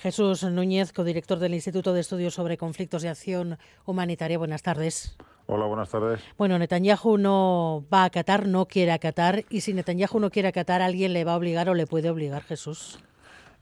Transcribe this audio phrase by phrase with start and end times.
[0.00, 4.38] Jesús Núñez, codirector del Instituto de Estudios sobre Conflictos y Acción Humanitaria.
[4.38, 5.16] Buenas tardes.
[5.46, 6.20] Hola, buenas tardes.
[6.38, 10.80] Bueno, Netanyahu no va a acatar, no quiere acatar, y si Netanyahu no quiere acatar,
[10.80, 12.98] alguien le va a obligar o le puede obligar, Jesús.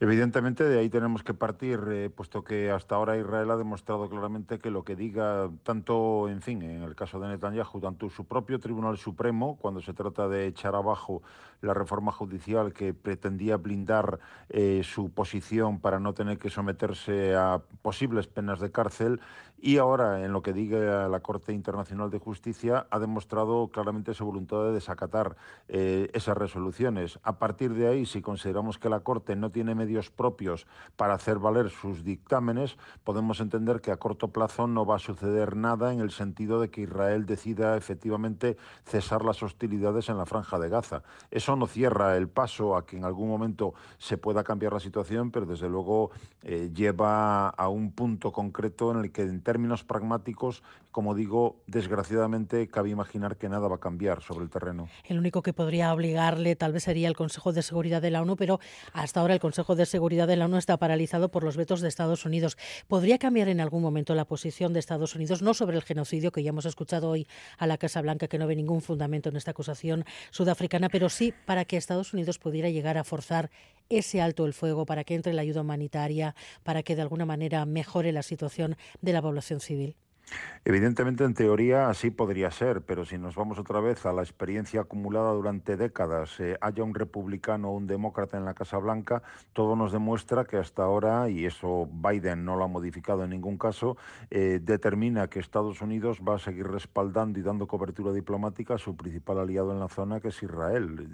[0.01, 4.61] Evidentemente de ahí tenemos que partir, eh, puesto que hasta ahora Israel ha demostrado claramente
[4.61, 8.61] que lo que diga tanto, en fin, en el caso de Netanyahu, tanto su propio
[8.61, 11.23] Tribunal Supremo, cuando se trata de echar abajo
[11.63, 17.61] la reforma judicial que pretendía blindar eh, su posición para no tener que someterse a
[17.83, 19.21] posibles penas de cárcel,
[19.61, 24.25] y ahora en lo que diga la Corte Internacional de Justicia ha demostrado claramente su
[24.25, 27.19] voluntad de desacatar eh, esas resoluciones.
[27.25, 29.75] A partir de ahí, si consideramos que la Corte no tiene
[30.11, 30.67] propios
[30.97, 35.57] para hacer valer sus dictámenes, podemos entender que a corto plazo no va a suceder
[35.57, 40.59] nada en el sentido de que Israel decida efectivamente cesar las hostilidades en la franja
[40.59, 41.03] de Gaza.
[41.31, 45.31] Eso no cierra el paso a que en algún momento se pueda cambiar la situación,
[45.31, 46.11] pero desde luego
[46.43, 52.69] eh, lleva a un punto concreto en el que en términos pragmáticos, como digo, desgraciadamente
[52.69, 54.89] cabe imaginar que nada va a cambiar sobre el terreno.
[55.05, 58.37] El único que podría obligarle tal vez sería el Consejo de Seguridad de la ONU,
[58.37, 58.61] pero
[58.93, 61.89] hasta ahora el Consejo de Seguridad de la ONU está paralizado por los vetos de
[61.89, 62.57] Estados Unidos.
[62.87, 66.43] ¿Podría cambiar en algún momento la posición de Estados Unidos, no sobre el genocidio, que
[66.43, 67.27] ya hemos escuchado hoy
[67.59, 71.33] a la Casa Blanca, que no ve ningún fundamento en esta acusación sudafricana, pero sí
[71.47, 73.51] para que Estados Unidos pudiera llegar a forzar
[73.89, 77.65] ese alto el fuego, para que entre la ayuda humanitaria, para que de alguna manera
[77.67, 79.97] mejore la situación de la población civil?
[80.65, 84.83] Evidentemente, en teoría, así podría ser, pero si nos vamos otra vez a la experiencia
[84.83, 89.77] acumulada durante décadas, eh, haya un republicano o un demócrata en la Casa Blanca, todo
[89.77, 93.97] nos demuestra que hasta ahora, y eso Biden no lo ha modificado en ningún caso,
[94.31, 98.97] eh, determina que Estados Unidos va a seguir respaldando y dando cobertura diplomática a su
[98.97, 101.09] principal aliado en la zona, que es Israel,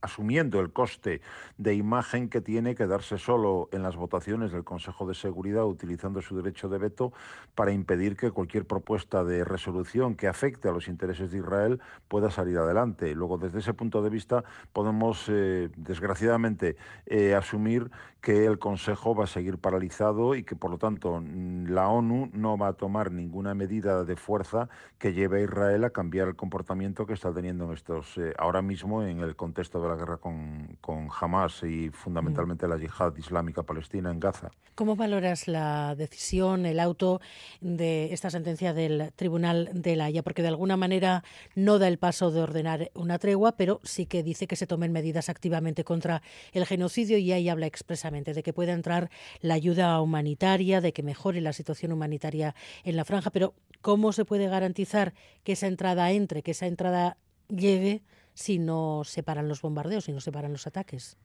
[0.00, 1.20] asumiendo el coste
[1.58, 6.36] de imagen que tiene quedarse solo en las votaciones del Consejo de Seguridad, utilizando su
[6.36, 7.12] derecho de veto
[7.54, 12.30] para impedir que cualquier propuesta de resolución que afecte a los intereses de Israel pueda
[12.30, 13.14] salir adelante.
[13.14, 16.76] Luego, desde ese punto de vista, podemos, eh, desgraciadamente,
[17.06, 21.88] eh, asumir que el Consejo va a seguir paralizado y que, por lo tanto, la
[21.88, 26.28] ONU no va a tomar ninguna medida de fuerza que lleve a Israel a cambiar
[26.28, 29.96] el comportamiento que está teniendo en estos, eh, ahora mismo en el contexto de la
[29.96, 34.50] guerra con, con Hamas y fundamentalmente la yihad islámica palestina en Gaza.
[34.74, 37.20] ¿Cómo valoras la decisión, el auto
[37.60, 41.98] de esta sentencia del Tribunal de la Haya, porque de alguna manera no da el
[41.98, 46.22] paso de ordenar una tregua, pero sí que dice que se tomen medidas activamente contra
[46.52, 49.10] el genocidio y ahí habla expresamente de que pueda entrar
[49.40, 52.54] la ayuda humanitaria, de que mejore la situación humanitaria
[52.84, 57.16] en la franja, pero ¿cómo se puede garantizar que esa entrada entre, que esa entrada
[57.48, 58.02] llegue
[58.34, 61.16] si no se paran los bombardeos, si no se paran los ataques?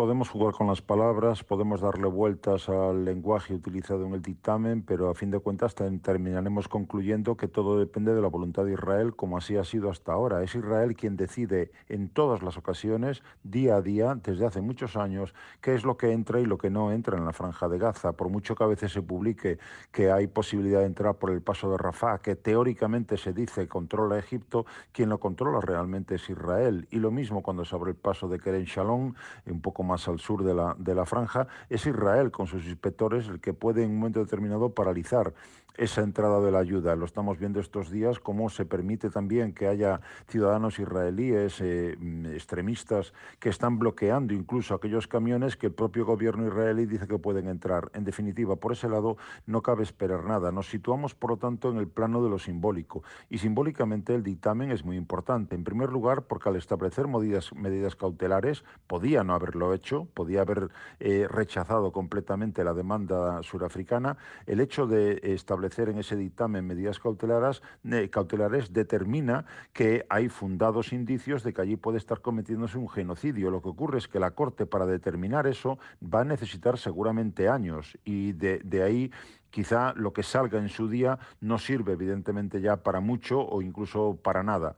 [0.00, 5.10] Podemos jugar con las palabras, podemos darle vueltas al lenguaje utilizado en el dictamen, pero
[5.10, 9.36] a fin de cuentas terminaremos concluyendo que todo depende de la voluntad de Israel, como
[9.36, 10.42] así ha sido hasta ahora.
[10.42, 15.34] Es Israel quien decide en todas las ocasiones, día a día, desde hace muchos años,
[15.60, 18.12] qué es lo que entra y lo que no entra en la franja de Gaza.
[18.12, 19.58] Por mucho que a veces se publique
[19.92, 24.18] que hay posibilidad de entrar por el paso de Rafah, que teóricamente se dice controla
[24.18, 26.88] Egipto, quien lo controla realmente es Israel.
[26.90, 29.12] Y lo mismo cuando se abre el paso de Keren Shalom,
[29.44, 33.28] un poco más al sur de la, de la franja, es Israel con sus inspectores
[33.28, 35.32] el que puede en un momento determinado paralizar
[35.80, 36.94] esa entrada de la ayuda.
[36.94, 41.96] Lo estamos viendo estos días, cómo se permite también que haya ciudadanos israelíes eh,
[42.34, 47.48] extremistas que están bloqueando incluso aquellos camiones que el propio gobierno israelí dice que pueden
[47.48, 47.90] entrar.
[47.94, 50.52] En definitiva, por ese lado no cabe esperar nada.
[50.52, 53.02] Nos situamos, por lo tanto, en el plano de lo simbólico.
[53.30, 55.54] Y simbólicamente el dictamen es muy importante.
[55.54, 60.68] En primer lugar, porque al establecer medidas, medidas cautelares, podía no haberlo hecho, podía haber
[60.98, 64.16] eh, rechazado completamente la demanda surafricana.
[64.46, 67.62] El hecho de establecer en ese dictamen medidas cautelares,
[68.10, 73.50] cautelares determina que hay fundados indicios de que allí puede estar cometiéndose un genocidio.
[73.50, 77.98] Lo que ocurre es que la Corte, para determinar eso, va a necesitar seguramente años
[78.04, 79.10] y de ahí
[79.50, 84.18] quizá lo que salga en su día no sirve evidentemente ya para mucho o incluso
[84.22, 84.76] para nada.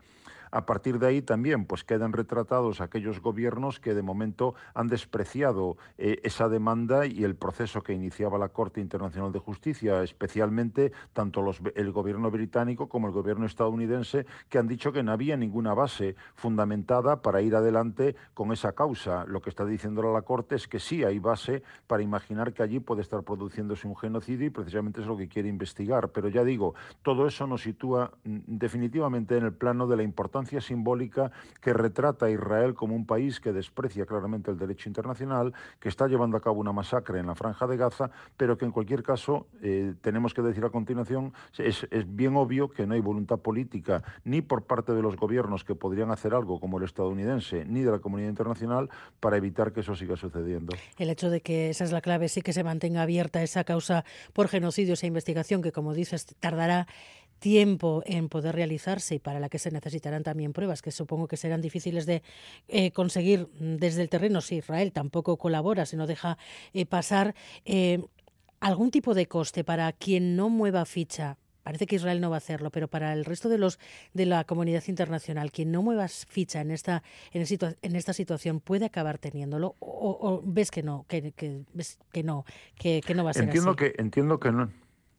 [0.52, 5.78] A partir de ahí también pues quedan retratados aquellos gobiernos que de momento han despreciado
[5.96, 11.42] eh, esa demanda y el proceso que iniciaba la Corte Internacional de Justicia, especialmente tanto
[11.74, 16.16] el gobierno británico como el gobierno estadounidense, que han dicho que no había ninguna base
[16.34, 19.24] fundamentada para ir adelante con esa causa.
[19.24, 22.78] Lo que está diciendo la Corte es que sí hay base para imaginar que allí
[22.78, 26.10] puede estar produciéndose un genocidio y precisamente es lo que quiere investigar.
[26.10, 30.41] Pero ya digo, todo eso nos sitúa mm, definitivamente en el plano de la importancia
[30.60, 31.30] simbólica
[31.60, 36.06] que retrata a Israel como un país que desprecia claramente el derecho internacional, que está
[36.06, 39.46] llevando a cabo una masacre en la franja de Gaza, pero que en cualquier caso
[39.62, 44.02] eh, tenemos que decir a continuación, es, es bien obvio que no hay voluntad política
[44.24, 47.90] ni por parte de los gobiernos que podrían hacer algo como el estadounidense, ni de
[47.90, 48.90] la comunidad internacional
[49.20, 50.74] para evitar que eso siga sucediendo.
[50.98, 54.04] El hecho de que esa es la clave, sí que se mantenga abierta esa causa
[54.32, 56.86] por genocidio, esa investigación que, como dices, tardará
[57.42, 61.36] tiempo en poder realizarse y para la que se necesitarán también pruebas que supongo que
[61.36, 62.22] serán difíciles de
[62.68, 66.38] eh, conseguir desde el terreno si Israel tampoco colabora, si no deja
[66.72, 67.34] eh, pasar
[67.64, 68.00] eh,
[68.60, 71.36] algún tipo de coste para quien no mueva ficha.
[71.64, 73.80] Parece que Israel no va a hacerlo, pero para el resto de los
[74.14, 77.02] de la comunidad internacional, quien no mueva ficha en esta
[77.32, 77.44] en,
[77.82, 81.64] en esta situación puede acabar teniéndolo o, ves que no, que, que,
[82.12, 82.44] que no,
[82.76, 83.78] que, que, no va a ser entiendo así.
[83.78, 84.70] Que, entiendo que no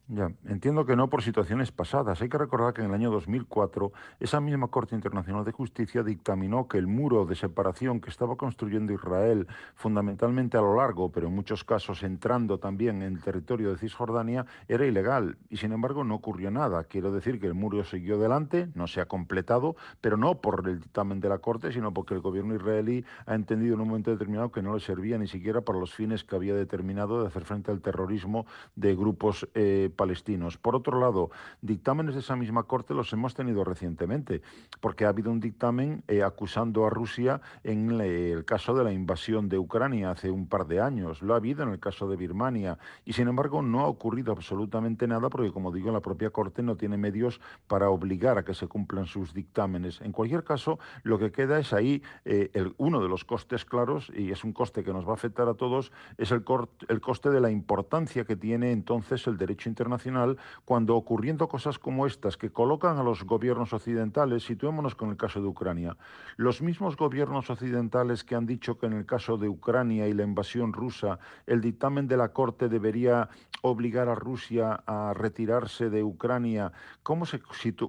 [0.06, 2.20] ya, entiendo que no por situaciones pasadas.
[2.20, 3.90] Hay que recordar que en el año 2004
[4.20, 8.92] esa misma Corte Internacional de Justicia dictaminó que el muro de separación que estaba construyendo
[8.92, 13.78] Israel, fundamentalmente a lo largo, pero en muchos casos entrando también en el territorio de
[13.78, 15.38] Cisjordania, era ilegal.
[15.48, 16.84] Y sin embargo no ocurrió nada.
[16.84, 20.80] Quiero decir que el muro siguió adelante, no se ha completado, pero no por el
[20.80, 24.52] dictamen de la Corte, sino porque el gobierno israelí ha entendido en un momento determinado
[24.52, 27.70] que no le servía ni siquiera para los fines que había determinado de hacer frente
[27.70, 28.44] al terrorismo
[28.76, 30.58] de grupos eh, palestinos.
[30.58, 31.30] Por otro lado,
[31.62, 34.42] dictámenes de esa misma Corte los hemos tenido recientemente,
[34.80, 39.48] porque ha habido un dictamen eh, acusando a Rusia en el caso de la invasión
[39.48, 42.78] de Ucrania hace un par de años, lo ha habido en el caso de Birmania,
[43.04, 46.76] y sin embargo no ha ocurrido absolutamente nada, porque como digo, la propia Corte no
[46.76, 50.00] tiene medios para obligar a que se cumplan sus dictámenes.
[50.00, 54.30] En cualquier caso, lo que queda es ahí eh, uno de los costes claros, y
[54.30, 56.44] es un coste que nos va a afectar a todos, es el,
[56.88, 61.78] el coste de la importancia que tiene entonces el derecho internacional internacional cuando ocurriendo cosas
[61.78, 65.96] como estas que colocan a los gobiernos occidentales, situémonos con el caso de Ucrania,
[66.36, 70.22] los mismos gobiernos occidentales que han dicho que en el caso de Ucrania y la
[70.22, 73.28] invasión rusa, el dictamen de la Corte debería
[73.62, 76.72] obligar a Rusia a retirarse de Ucrania,
[77.02, 77.40] ¿cómo, se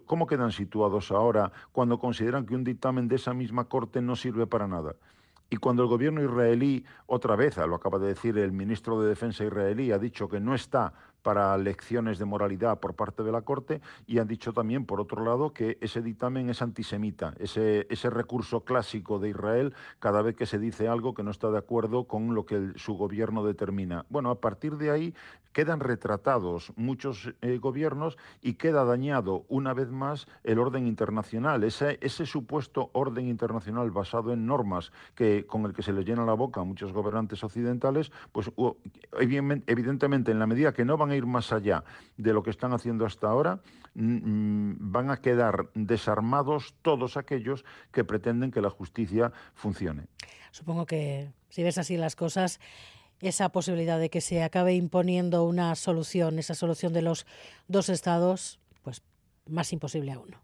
[0.06, 4.48] cómo quedan situados ahora cuando consideran que un dictamen de esa misma Corte no sirve
[4.48, 4.96] para nada?
[5.50, 9.44] Y cuando el gobierno israelí, otra vez, lo acaba de decir el ministro de Defensa
[9.44, 10.94] israelí, ha dicho que no está
[11.26, 15.26] para lecciones de moralidad por parte de la Corte y han dicho también, por otro
[15.26, 20.46] lado, que ese dictamen es antisemita, ese, ese recurso clásico de Israel cada vez que
[20.46, 24.06] se dice algo que no está de acuerdo con lo que su gobierno determina.
[24.08, 25.16] Bueno, a partir de ahí
[25.52, 31.98] quedan retratados muchos eh, gobiernos y queda dañado una vez más el orden internacional, ese,
[32.02, 36.34] ese supuesto orden internacional basado en normas que, con el que se les llena la
[36.34, 38.52] boca a muchos gobernantes occidentales, pues
[39.18, 41.84] evidentemente en la medida que no van ir más allá
[42.18, 43.62] de lo que están haciendo hasta ahora,
[43.94, 50.08] mm, van a quedar desarmados todos aquellos que pretenden que la justicia funcione.
[50.52, 52.60] Supongo que si ves así las cosas,
[53.22, 57.26] esa posibilidad de que se acabe imponiendo una solución, esa solución de los
[57.68, 59.02] dos estados, pues
[59.48, 60.36] más imposible aún.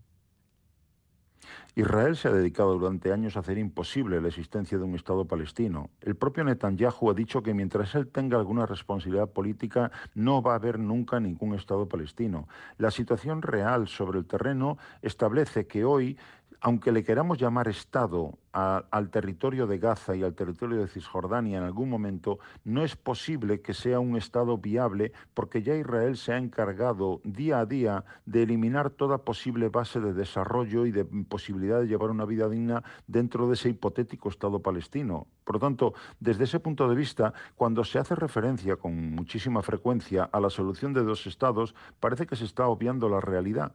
[1.76, 5.90] Israel se ha dedicado durante años a hacer imposible la existencia de un Estado palestino.
[6.02, 10.56] El propio Netanyahu ha dicho que mientras él tenga alguna responsabilidad política no va a
[10.56, 12.48] haber nunca ningún Estado palestino.
[12.78, 16.18] La situación real sobre el terreno establece que hoy
[16.62, 21.64] aunque le queramos llamar Estado al territorio de Gaza y al territorio de Cisjordania en
[21.64, 26.38] algún momento, no es posible que sea un Estado viable porque ya Israel se ha
[26.38, 31.88] encargado día a día de eliminar toda posible base de desarrollo y de posibilidad de
[31.88, 35.26] llevar una vida digna dentro de ese hipotético Estado palestino.
[35.44, 40.30] Por lo tanto, desde ese punto de vista, cuando se hace referencia con muchísima frecuencia
[40.32, 43.74] a la solución de dos Estados, parece que se está obviando la realidad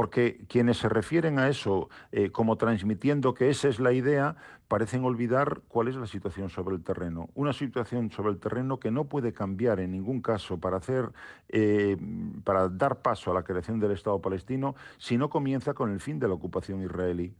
[0.00, 4.34] porque quienes se refieren a eso eh, como transmitiendo que esa es la idea,
[4.66, 7.28] parecen olvidar cuál es la situación sobre el terreno.
[7.34, 11.10] Una situación sobre el terreno que no puede cambiar en ningún caso para hacer,
[11.50, 11.98] eh,
[12.44, 16.18] para dar paso a la creación del Estado palestino, si no comienza con el fin
[16.18, 17.34] de la ocupación israelí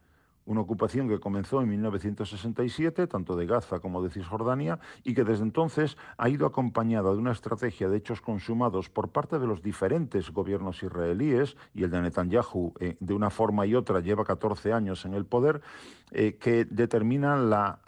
[0.47, 5.45] una ocupación que comenzó en 1967, tanto de Gaza como de Cisjordania, y que desde
[5.45, 10.31] entonces ha ido acompañada de una estrategia de hechos consumados por parte de los diferentes
[10.31, 15.05] gobiernos israelíes, y el de Netanyahu eh, de una forma y otra lleva 14 años
[15.05, 15.61] en el poder,
[16.11, 17.81] eh, que determina la,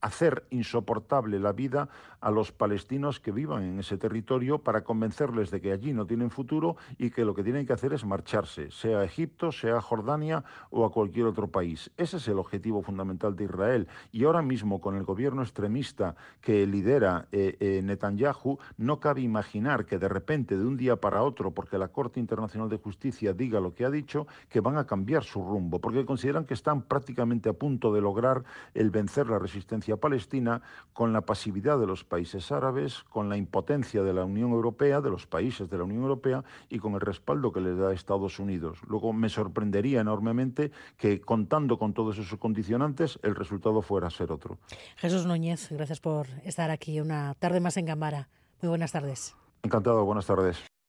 [0.00, 1.88] hacer insoportable la vida
[2.22, 6.30] a los palestinos que vivan en ese territorio para convencerles de que allí no tienen
[6.30, 9.80] futuro y que lo que tienen que hacer es marcharse, sea a Egipto, sea a
[9.80, 11.90] Jordania o a cualquier otro país.
[11.96, 13.88] Ese es el objetivo fundamental de Israel.
[14.12, 19.84] Y ahora mismo, con el gobierno extremista que lidera eh, eh, Netanyahu, no cabe imaginar
[19.84, 23.58] que de repente, de un día para otro, porque la Corte Internacional de Justicia diga
[23.58, 27.48] lo que ha dicho, que van a cambiar su rumbo, porque consideran que están prácticamente
[27.48, 30.62] a punto de lograr el vencer la resistencia palestina
[30.92, 35.08] con la pasividad de los países árabes, con la impotencia de la Unión Europea, de
[35.08, 38.80] los países de la Unión Europea y con el respaldo que les da Estados Unidos.
[38.86, 44.30] Luego me sorprendería enormemente que contando con todos esos condicionantes el resultado fuera a ser
[44.30, 44.58] otro.
[44.96, 48.28] Jesús Núñez, gracias por estar aquí una tarde más en Gambara.
[48.60, 49.34] Muy buenas tardes.
[49.62, 50.71] Encantado, buenas tardes.